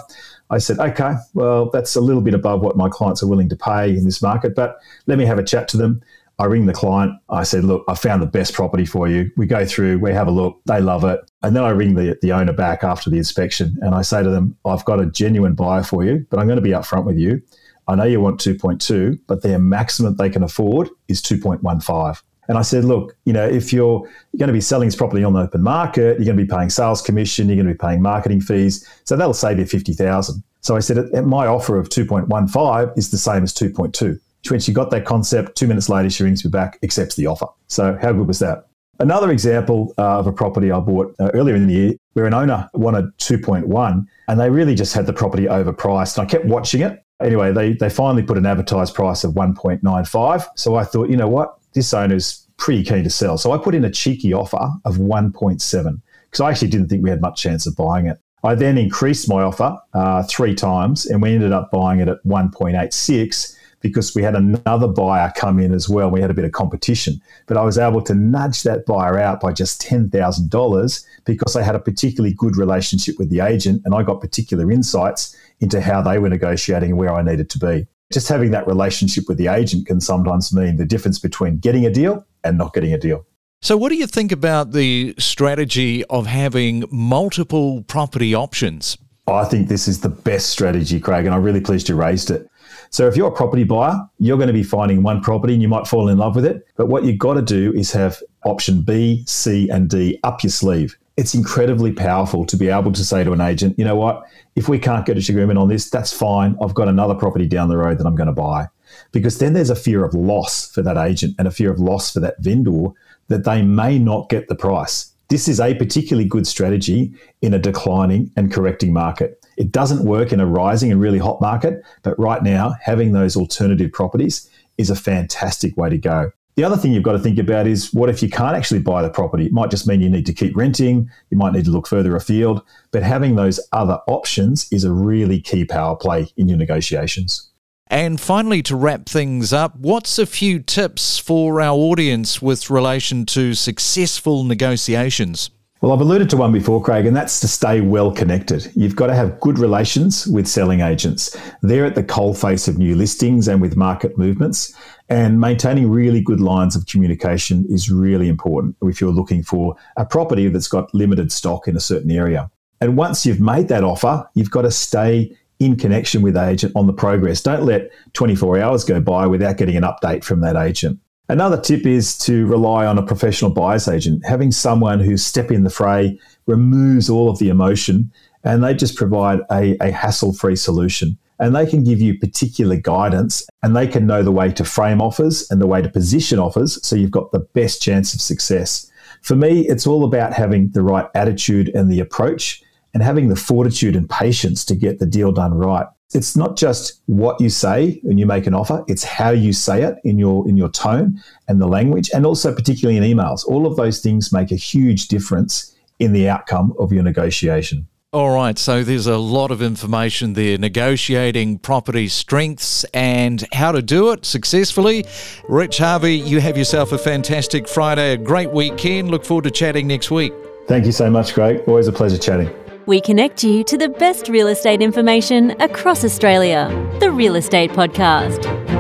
I 0.51 0.57
said, 0.57 0.79
okay, 0.79 1.13
well, 1.33 1.69
that's 1.69 1.95
a 1.95 2.01
little 2.01 2.21
bit 2.21 2.33
above 2.33 2.61
what 2.61 2.75
my 2.75 2.89
clients 2.89 3.23
are 3.23 3.27
willing 3.27 3.47
to 3.49 3.55
pay 3.55 3.89
in 3.89 4.03
this 4.03 4.21
market, 4.21 4.53
but 4.53 4.79
let 5.07 5.17
me 5.17 5.25
have 5.25 5.39
a 5.39 5.43
chat 5.43 5.69
to 5.69 5.77
them. 5.77 6.01
I 6.39 6.45
ring 6.45 6.65
the 6.65 6.73
client. 6.73 7.13
I 7.29 7.43
said, 7.43 7.63
look, 7.63 7.85
I 7.87 7.93
found 7.93 8.21
the 8.21 8.27
best 8.27 8.53
property 8.53 8.85
for 8.85 9.07
you. 9.07 9.31
We 9.37 9.45
go 9.45 9.63
through, 9.65 9.99
we 9.99 10.11
have 10.11 10.27
a 10.27 10.31
look, 10.31 10.59
they 10.65 10.81
love 10.81 11.05
it. 11.05 11.21
And 11.41 11.55
then 11.55 11.63
I 11.63 11.69
ring 11.69 11.93
the, 11.93 12.17
the 12.21 12.33
owner 12.33 12.51
back 12.51 12.83
after 12.83 13.09
the 13.09 13.17
inspection 13.17 13.77
and 13.81 13.95
I 13.95 14.01
say 14.01 14.23
to 14.23 14.29
them, 14.29 14.57
I've 14.65 14.83
got 14.83 14.99
a 14.99 15.05
genuine 15.05 15.53
buyer 15.53 15.83
for 15.83 16.03
you, 16.03 16.25
but 16.29 16.39
I'm 16.39 16.47
going 16.47 16.57
to 16.57 16.61
be 16.61 16.71
upfront 16.71 17.05
with 17.05 17.17
you. 17.17 17.41
I 17.87 17.95
know 17.95 18.03
you 18.03 18.21
want 18.21 18.39
2.2, 18.39 19.19
but 19.27 19.41
their 19.41 19.59
maximum 19.59 20.15
they 20.15 20.29
can 20.29 20.43
afford 20.43 20.89
is 21.07 21.21
2.15. 21.21 22.21
And 22.47 22.57
I 22.57 22.63
said, 22.63 22.83
look, 22.83 23.15
you 23.25 23.33
know, 23.33 23.47
if 23.47 23.71
you're, 23.71 24.01
you're 24.31 24.39
going 24.39 24.47
to 24.47 24.53
be 24.53 24.61
selling 24.61 24.87
this 24.87 24.95
property 24.95 25.23
on 25.23 25.33
the 25.33 25.41
open 25.41 25.61
market, 25.61 26.17
you're 26.17 26.25
going 26.25 26.37
to 26.37 26.43
be 26.43 26.49
paying 26.49 26.69
sales 26.69 27.01
commission, 27.01 27.47
you're 27.47 27.55
going 27.55 27.67
to 27.67 27.73
be 27.73 27.77
paying 27.77 28.01
marketing 28.01 28.41
fees. 28.41 28.87
So 29.05 29.15
that'll 29.15 29.33
save 29.33 29.59
you 29.59 29.65
50,000. 29.65 30.43
So 30.61 30.75
I 30.75 30.79
said, 30.79 30.97
my 31.25 31.47
offer 31.47 31.77
of 31.77 31.89
2.15 31.89 32.97
is 32.97 33.09
the 33.09 33.17
same 33.17 33.43
as 33.43 33.53
2.2. 33.53 34.19
When 34.49 34.59
she 34.59 34.73
got 34.73 34.89
that 34.91 35.05
concept, 35.05 35.55
two 35.55 35.67
minutes 35.67 35.87
later, 35.87 36.09
she 36.09 36.23
rings 36.23 36.43
me 36.43 36.51
back, 36.51 36.79
accepts 36.83 37.15
the 37.15 37.27
offer. 37.27 37.47
So 37.67 37.97
how 38.01 38.11
good 38.11 38.27
was 38.27 38.39
that? 38.39 38.67
Another 38.99 39.31
example 39.31 39.93
uh, 39.97 40.19
of 40.19 40.27
a 40.27 40.31
property 40.31 40.71
I 40.71 40.79
bought 40.79 41.15
uh, 41.19 41.31
earlier 41.33 41.55
in 41.55 41.67
the 41.67 41.73
year 41.73 41.93
where 42.13 42.25
an 42.25 42.33
owner 42.35 42.69
wanted 42.73 43.05
2.1 43.17 44.05
and 44.27 44.39
they 44.39 44.49
really 44.49 44.75
just 44.75 44.93
had 44.93 45.07
the 45.07 45.13
property 45.13 45.45
overpriced. 45.45 46.17
And 46.17 46.27
I 46.27 46.29
kept 46.29 46.45
watching 46.45 46.81
it. 46.81 47.03
Anyway, 47.23 47.51
they, 47.51 47.73
they 47.73 47.89
finally 47.89 48.23
put 48.23 48.37
an 48.37 48.45
advertised 48.45 48.93
price 48.93 49.23
of 49.23 49.33
1.95. 49.33 50.45
So 50.55 50.75
I 50.75 50.83
thought, 50.83 51.09
you 51.09 51.17
know 51.17 51.27
what? 51.27 51.57
This 51.73 51.93
owner's 51.93 52.47
pretty 52.57 52.83
keen 52.83 53.03
to 53.03 53.09
sell. 53.09 53.37
So 53.37 53.51
I 53.51 53.57
put 53.57 53.75
in 53.75 53.85
a 53.85 53.89
cheeky 53.89 54.33
offer 54.33 54.69
of 54.85 54.97
1.7 54.97 56.01
because 56.25 56.41
I 56.41 56.49
actually 56.49 56.69
didn't 56.69 56.87
think 56.87 57.03
we 57.03 57.09
had 57.09 57.21
much 57.21 57.41
chance 57.41 57.65
of 57.65 57.75
buying 57.75 58.07
it. 58.07 58.19
I 58.43 58.55
then 58.55 58.77
increased 58.77 59.29
my 59.29 59.43
offer 59.43 59.77
uh, 59.93 60.23
three 60.23 60.55
times 60.55 61.05
and 61.05 61.21
we 61.21 61.33
ended 61.33 61.51
up 61.51 61.71
buying 61.71 61.99
it 61.99 62.07
at 62.07 62.23
1.86 62.25 63.57
because 63.81 64.15
we 64.15 64.21
had 64.21 64.35
another 64.35 64.87
buyer 64.87 65.31
come 65.35 65.59
in 65.59 65.73
as 65.73 65.89
well. 65.89 66.09
We 66.09 66.21
had 66.21 66.31
a 66.31 66.35
bit 66.35 66.45
of 66.45 66.51
competition, 66.51 67.21
but 67.47 67.57
I 67.57 67.63
was 67.63 67.77
able 67.77 68.01
to 68.03 68.13
nudge 68.13 68.63
that 68.63 68.85
buyer 68.85 69.19
out 69.19 69.41
by 69.41 69.51
just 69.53 69.81
$10,000 69.81 71.05
because 71.25 71.55
I 71.55 71.61
had 71.61 71.75
a 71.75 71.79
particularly 71.79 72.33
good 72.33 72.57
relationship 72.57 73.17
with 73.17 73.29
the 73.29 73.41
agent 73.41 73.81
and 73.85 73.93
I 73.93 74.03
got 74.03 74.21
particular 74.21 74.71
insights 74.71 75.35
into 75.61 75.79
how 75.79 76.01
they 76.01 76.19
were 76.19 76.29
negotiating 76.29 76.91
and 76.91 76.99
where 76.99 77.13
I 77.13 77.21
needed 77.21 77.49
to 77.51 77.59
be 77.59 77.87
just 78.11 78.27
having 78.27 78.51
that 78.51 78.67
relationship 78.67 79.27
with 79.27 79.37
the 79.37 79.47
agent 79.47 79.87
can 79.87 80.01
sometimes 80.01 80.53
mean 80.53 80.75
the 80.75 80.85
difference 80.85 81.17
between 81.17 81.57
getting 81.57 81.85
a 81.85 81.89
deal 81.89 82.25
and 82.43 82.57
not 82.57 82.73
getting 82.73 82.93
a 82.93 82.97
deal. 82.97 83.25
So, 83.61 83.77
what 83.77 83.89
do 83.89 83.95
you 83.95 84.07
think 84.07 84.31
about 84.31 84.71
the 84.71 85.13
strategy 85.17 86.03
of 86.05 86.25
having 86.25 86.83
multiple 86.91 87.83
property 87.83 88.33
options? 88.33 88.97
I 89.27 89.45
think 89.45 89.67
this 89.67 89.87
is 89.87 90.01
the 90.01 90.09
best 90.09 90.49
strategy, 90.49 90.99
Craig, 90.99 91.25
and 91.25 91.33
I'm 91.33 91.43
really 91.43 91.61
pleased 91.61 91.87
you 91.87 91.95
raised 91.95 92.31
it. 92.31 92.49
So, 92.89 93.07
if 93.07 93.15
you're 93.15 93.27
a 93.27 93.35
property 93.35 93.63
buyer, 93.63 93.99
you're 94.17 94.37
going 94.37 94.47
to 94.47 94.53
be 94.53 94.63
finding 94.63 95.03
one 95.03 95.21
property 95.21 95.53
and 95.53 95.61
you 95.61 95.67
might 95.67 95.85
fall 95.85 96.09
in 96.09 96.17
love 96.17 96.35
with 96.35 96.45
it. 96.45 96.65
But 96.75 96.87
what 96.87 97.03
you've 97.03 97.19
got 97.19 97.35
to 97.35 97.41
do 97.43 97.71
is 97.73 97.91
have 97.91 98.21
option 98.45 98.81
B, 98.81 99.23
C, 99.27 99.69
and 99.69 99.87
D 99.87 100.19
up 100.23 100.43
your 100.43 100.49
sleeve 100.49 100.97
it's 101.17 101.33
incredibly 101.33 101.91
powerful 101.91 102.45
to 102.45 102.57
be 102.57 102.69
able 102.69 102.91
to 102.91 103.03
say 103.03 103.23
to 103.23 103.33
an 103.33 103.41
agent, 103.41 103.77
you 103.77 103.85
know 103.85 103.95
what, 103.95 104.23
if 104.55 104.69
we 104.69 104.79
can't 104.79 105.05
get 105.05 105.17
a 105.17 105.31
agreement 105.31 105.59
on 105.59 105.69
this, 105.69 105.89
that's 105.89 106.13
fine. 106.13 106.57
I've 106.61 106.73
got 106.73 106.87
another 106.87 107.15
property 107.15 107.47
down 107.47 107.69
the 107.69 107.77
road 107.77 107.97
that 107.97 108.07
I'm 108.07 108.15
going 108.15 108.27
to 108.27 108.33
buy. 108.33 108.67
Because 109.11 109.39
then 109.39 109.53
there's 109.53 109.69
a 109.69 109.75
fear 109.75 110.03
of 110.03 110.13
loss 110.13 110.71
for 110.71 110.81
that 110.81 110.97
agent 110.97 111.35
and 111.37 111.47
a 111.47 111.51
fear 111.51 111.71
of 111.71 111.79
loss 111.79 112.11
for 112.11 112.19
that 112.21 112.35
vendor 112.39 112.89
that 113.27 113.45
they 113.45 113.61
may 113.61 113.97
not 113.99 114.29
get 114.29 114.47
the 114.47 114.55
price. 114.55 115.11
This 115.29 115.47
is 115.47 115.61
a 115.61 115.73
particularly 115.75 116.27
good 116.27 116.45
strategy 116.45 117.13
in 117.41 117.53
a 117.53 117.59
declining 117.59 118.31
and 118.35 118.51
correcting 118.51 118.91
market. 118.91 119.45
It 119.57 119.71
doesn't 119.71 120.05
work 120.05 120.33
in 120.33 120.41
a 120.41 120.45
rising 120.45 120.91
and 120.91 120.99
really 120.99 121.19
hot 121.19 121.39
market, 121.39 121.83
but 122.03 122.19
right 122.19 122.43
now, 122.43 122.75
having 122.81 123.13
those 123.13 123.37
alternative 123.37 123.93
properties 123.93 124.49
is 124.77 124.89
a 124.89 124.95
fantastic 124.95 125.77
way 125.77 125.89
to 125.89 125.97
go. 125.97 126.31
The 126.55 126.63
other 126.63 126.75
thing 126.75 126.91
you've 126.91 127.03
got 127.03 127.13
to 127.13 127.19
think 127.19 127.37
about 127.37 127.65
is 127.65 127.93
what 127.93 128.09
if 128.09 128.21
you 128.21 128.29
can't 128.29 128.57
actually 128.57 128.81
buy 128.81 129.01
the 129.01 129.09
property? 129.09 129.45
It 129.45 129.53
might 129.53 129.71
just 129.71 129.87
mean 129.87 130.01
you 130.01 130.09
need 130.09 130.25
to 130.25 130.33
keep 130.33 130.55
renting, 130.55 131.09
you 131.29 131.37
might 131.37 131.53
need 131.53 131.65
to 131.65 131.71
look 131.71 131.87
further 131.87 132.15
afield, 132.15 132.61
but 132.91 133.03
having 133.03 133.35
those 133.35 133.59
other 133.71 133.99
options 134.07 134.67
is 134.71 134.83
a 134.83 134.91
really 134.91 135.39
key 135.39 135.63
power 135.63 135.95
play 135.95 136.27
in 136.35 136.49
your 136.49 136.57
negotiations. 136.57 137.51
And 137.87 138.21
finally, 138.21 138.61
to 138.63 138.75
wrap 138.75 139.07
things 139.07 139.51
up, 139.51 139.75
what's 139.75 140.17
a 140.17 140.25
few 140.25 140.59
tips 140.59 141.17
for 141.17 141.59
our 141.59 141.75
audience 141.75 142.41
with 142.41 142.69
relation 142.69 143.25
to 143.27 143.53
successful 143.53 144.45
negotiations? 144.45 145.49
Well, 145.81 145.91
I've 145.91 145.99
alluded 145.99 146.29
to 146.29 146.37
one 146.37 146.51
before, 146.51 146.81
Craig, 146.81 147.07
and 147.07 147.15
that's 147.15 147.39
to 147.39 147.47
stay 147.47 147.81
well 147.81 148.11
connected. 148.11 148.71
You've 148.75 148.95
got 148.95 149.07
to 149.07 149.15
have 149.15 149.39
good 149.39 149.57
relations 149.57 150.27
with 150.27 150.47
selling 150.47 150.81
agents. 150.81 151.35
They're 151.63 151.85
at 151.85 151.95
the 151.95 152.03
coalface 152.03 152.67
of 152.67 152.77
new 152.77 152.95
listings 152.95 153.47
and 153.47 153.59
with 153.59 153.75
market 153.75 154.15
movements. 154.15 154.75
And 155.11 155.41
maintaining 155.41 155.91
really 155.91 156.21
good 156.21 156.39
lines 156.39 156.73
of 156.73 156.85
communication 156.85 157.65
is 157.69 157.91
really 157.91 158.29
important 158.29 158.77
if 158.81 159.01
you're 159.01 159.11
looking 159.11 159.43
for 159.43 159.75
a 159.97 160.05
property 160.05 160.47
that's 160.47 160.69
got 160.69 160.93
limited 160.95 161.33
stock 161.33 161.67
in 161.67 161.75
a 161.75 161.81
certain 161.81 162.11
area. 162.11 162.49
And 162.79 162.95
once 162.95 163.25
you've 163.25 163.41
made 163.41 163.67
that 163.67 163.83
offer, 163.83 164.25
you've 164.35 164.51
got 164.51 164.61
to 164.61 164.71
stay 164.71 165.35
in 165.59 165.75
connection 165.75 166.21
with 166.21 166.35
the 166.35 166.47
agent 166.47 166.71
on 166.77 166.87
the 166.87 166.93
progress. 166.93 167.41
Don't 167.41 167.65
let 167.65 167.91
24 168.13 168.61
hours 168.61 168.85
go 168.85 169.01
by 169.01 169.27
without 169.27 169.57
getting 169.57 169.75
an 169.75 169.83
update 169.83 170.23
from 170.23 170.39
that 170.39 170.55
agent. 170.55 170.97
Another 171.27 171.59
tip 171.59 171.85
is 171.85 172.17
to 172.19 172.45
rely 172.45 172.85
on 172.85 172.97
a 172.97 173.05
professional 173.05 173.51
buyer's 173.51 173.89
agent. 173.89 174.25
Having 174.25 174.53
someone 174.53 175.01
who 175.01 175.17
step 175.17 175.51
in 175.51 175.65
the 175.65 175.69
fray 175.69 176.17
removes 176.47 177.09
all 177.09 177.29
of 177.29 177.37
the 177.37 177.49
emotion 177.49 178.09
and 178.45 178.63
they 178.63 178.73
just 178.73 178.95
provide 178.95 179.41
a, 179.51 179.75
a 179.81 179.91
hassle-free 179.91 180.55
solution. 180.55 181.17
And 181.41 181.55
they 181.55 181.65
can 181.65 181.83
give 181.83 181.99
you 181.99 182.17
particular 182.19 182.75
guidance 182.75 183.43
and 183.63 183.75
they 183.75 183.87
can 183.87 184.05
know 184.05 184.21
the 184.21 184.31
way 184.31 184.51
to 184.51 184.63
frame 184.63 185.01
offers 185.01 185.49
and 185.49 185.59
the 185.59 185.67
way 185.67 185.81
to 185.81 185.89
position 185.89 186.37
offers 186.37 186.79
so 186.85 186.95
you've 186.95 187.11
got 187.11 187.31
the 187.31 187.39
best 187.39 187.81
chance 187.81 188.13
of 188.13 188.21
success. 188.21 188.89
For 189.23 189.35
me, 189.35 189.67
it's 189.67 189.87
all 189.87 190.05
about 190.05 190.33
having 190.33 190.69
the 190.69 190.83
right 190.83 191.07
attitude 191.15 191.69
and 191.69 191.91
the 191.91 191.99
approach 191.99 192.61
and 192.93 193.01
having 193.01 193.29
the 193.29 193.35
fortitude 193.35 193.95
and 193.95 194.07
patience 194.07 194.63
to 194.65 194.75
get 194.75 194.99
the 194.99 195.05
deal 195.07 195.31
done 195.31 195.55
right. 195.55 195.87
It's 196.13 196.35
not 196.35 196.57
just 196.57 197.01
what 197.07 197.41
you 197.41 197.49
say 197.49 197.99
when 198.03 198.17
you 198.17 198.25
make 198.25 198.45
an 198.45 198.53
offer 198.53 198.83
it's 198.87 199.03
how 199.03 199.29
you 199.29 199.53
say 199.53 199.81
it 199.81 199.95
in 200.03 200.19
your 200.19 200.47
in 200.47 200.57
your 200.57 200.69
tone 200.69 201.21
and 201.47 201.61
the 201.61 201.67
language 201.67 202.09
and 202.13 202.25
also 202.25 202.53
particularly 202.53 202.97
in 202.97 203.17
emails. 203.17 203.45
All 203.45 203.65
of 203.65 203.77
those 203.77 203.99
things 203.99 204.33
make 204.33 204.51
a 204.51 204.57
huge 204.57 205.07
difference 205.07 205.73
in 205.99 206.11
the 206.11 206.27
outcome 206.27 206.73
of 206.77 206.91
your 206.91 207.03
negotiation 207.03 207.87
All 208.13 208.35
right, 208.35 208.59
so 208.59 208.83
there's 208.83 209.07
a 209.07 209.15
lot 209.15 209.51
of 209.51 209.61
information 209.61 210.33
there 210.33 210.57
negotiating 210.57 211.59
property 211.59 212.09
strengths 212.09 212.83
and 212.93 213.47
how 213.53 213.71
to 213.71 213.81
do 213.81 214.11
it 214.11 214.25
successfully. 214.25 215.05
Rich 215.47 215.77
Harvey, 215.77 216.17
you 216.17 216.41
have 216.41 216.57
yourself 216.57 216.91
a 216.91 216.97
fantastic 216.97 217.69
Friday, 217.69 218.11
a 218.11 218.17
great 218.17 218.51
weekend. 218.51 219.09
Look 219.11 219.23
forward 219.23 219.45
to 219.45 219.51
chatting 219.51 219.87
next 219.87 220.11
week. 220.11 220.33
Thank 220.67 220.85
you 220.85 220.91
so 220.91 221.09
much, 221.09 221.33
Greg. 221.33 221.63
Always 221.67 221.87
a 221.87 221.93
pleasure 221.93 222.17
chatting. 222.17 222.53
We 222.85 222.99
connect 222.99 223.45
you 223.45 223.63
to 223.63 223.77
the 223.77 223.87
best 223.87 224.27
real 224.27 224.47
estate 224.47 224.81
information 224.81 225.51
across 225.61 226.03
Australia. 226.03 226.67
The 226.99 227.11
Real 227.11 227.37
Estate 227.37 227.71
Podcast. 227.71 228.70